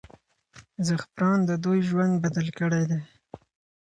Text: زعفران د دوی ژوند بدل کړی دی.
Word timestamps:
زعفران 0.85 1.39
د 1.49 1.51
دوی 1.63 1.79
ژوند 1.89 2.13
بدل 2.23 2.47
کړی 2.59 2.83
دی. 2.89 2.99